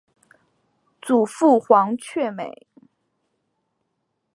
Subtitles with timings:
[0.99, 2.65] 祖父黄厥美。